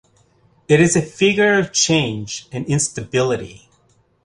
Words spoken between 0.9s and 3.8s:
a figure of change and instability.